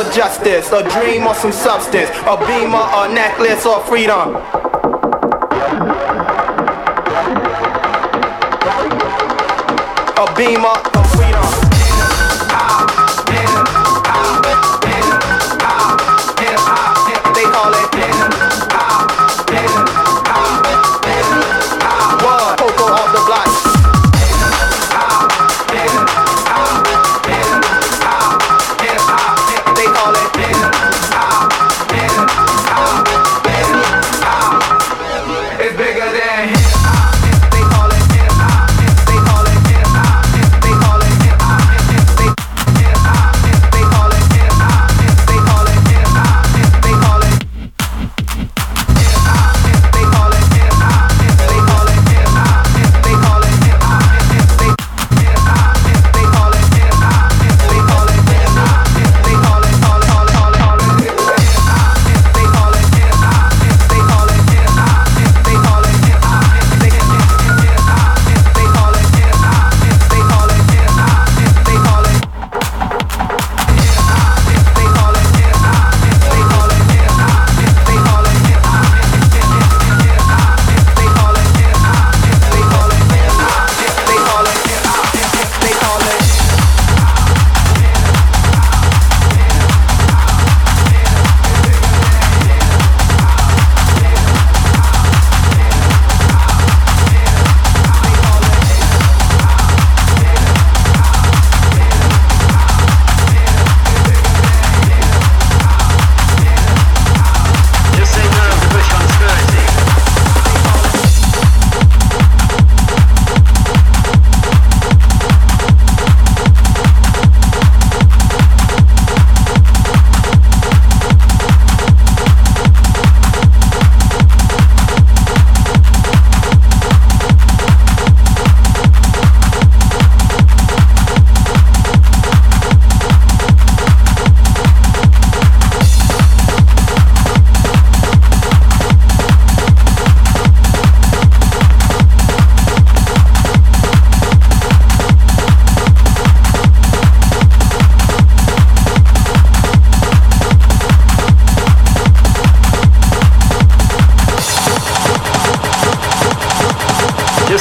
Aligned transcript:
or 0.00 0.12
justice, 0.12 0.72
a 0.72 0.82
dream 0.90 1.26
or 1.26 1.34
some 1.34 1.52
substance, 1.52 2.10
a 2.26 2.36
beamer, 2.46 2.78
a 2.78 3.12
necklace 3.12 3.66
or 3.66 3.80
freedom. 3.84 4.36
A 10.16 10.34
beamer. 10.36 10.99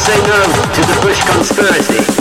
say 0.09 0.21
no 0.27 0.41
to 0.73 0.81
the 0.81 1.00
Bush 1.03 1.23
conspiracy. 1.23 2.19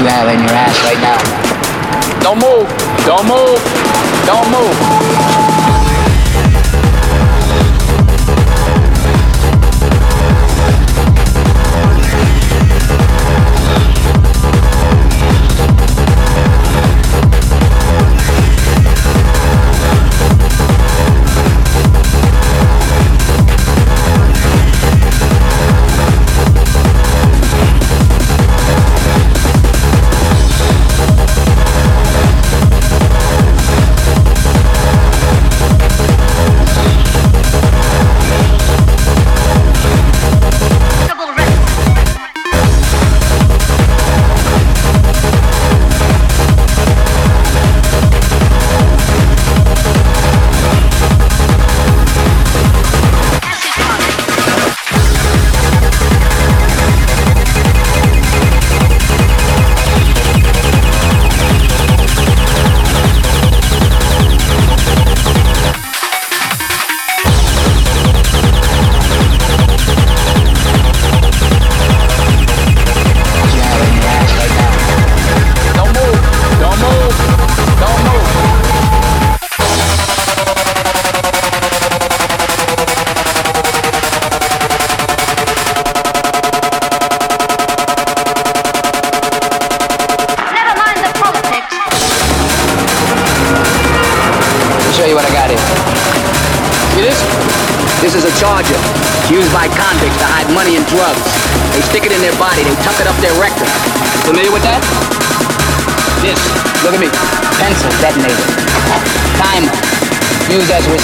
you 0.00 0.06
have 0.06 0.28
in 0.28 0.40
your 0.40 0.52
ass 0.52 0.76
right 0.84 1.00
now. 1.00 1.16
Don't 2.20 2.38
move. 2.38 2.68
Don't 3.06 3.26
move. 3.26 3.60
Don't 4.26 4.50
move. 4.50 4.85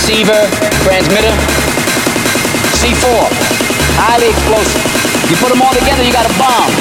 receiver, 0.03 0.43
transmitter. 0.83 1.31
C4, 2.75 3.07
highly 4.03 4.35
explosive. 4.35 4.83
You 5.31 5.37
put 5.39 5.55
them 5.55 5.63
all 5.63 5.71
together, 5.71 6.03
you 6.03 6.11
got 6.11 6.27
a 6.27 6.35
bomb. 6.43 6.75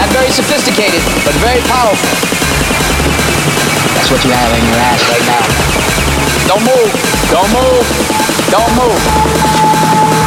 Not 0.00 0.08
very 0.16 0.32
sophisticated, 0.32 1.04
but 1.28 1.36
very 1.44 1.60
powerful. 1.68 2.08
That's 3.92 4.08
what 4.08 4.24
you 4.24 4.32
have 4.32 4.48
in 4.56 4.64
your 4.64 4.80
ass 4.80 5.04
right 5.12 5.26
now. 5.28 5.44
Don't 6.48 6.64
move. 6.64 6.88
Don't 7.28 7.52
move. 7.52 7.84
Don't 8.48 8.72
move. 8.80 10.17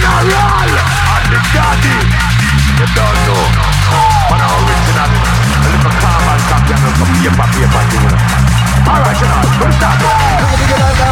General 0.00 0.72
and 0.80 1.26
the 1.28 1.40
daddy. 1.52 1.98
You 2.80 2.88
don't 2.96 3.20
know. 3.28 3.44
Man, 4.32 4.40
I'm 4.40 4.64
original. 4.64 5.10
A 5.10 5.68
little 5.68 5.92
and 5.92 6.42
copy 6.48 6.72
and 6.72 6.94
some 6.96 7.12
paper, 7.20 7.46
paper 7.52 7.84
thing. 7.92 8.08
Alright, 8.88 9.18
you 9.20 9.28
know, 9.28 9.44
we'll 9.60 9.72
start. 9.76 10.00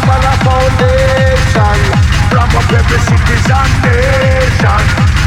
Man, 0.09 0.24
a 0.24 0.32
foundation. 0.41 1.78
From 2.32 2.49
up 2.57 2.72
every 2.72 3.01
citizen 3.05 3.68
nation. 3.84 4.84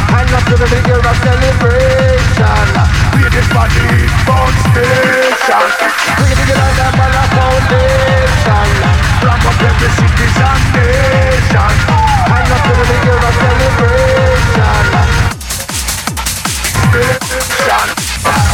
And 0.10 0.34
up 0.34 0.44
to 0.50 0.56
the 0.58 0.68
big 0.74 0.86
year 0.90 0.98
of 0.98 1.18
celebration. 1.22 2.66
We 3.14 3.30
this 3.30 3.48
body 3.54 4.10
found 4.26 4.56
station. 4.74 5.70
We 6.18 6.34
the 6.34 6.56
man 6.98 7.14
a 7.14 7.24
foundation. 7.38 8.70
From 9.22 9.42
up 9.46 9.62
every 9.62 9.90
citizen 9.94 10.58
nation. 10.74 12.01
Celebration. 12.32 12.72
Celebration. 17.68 18.51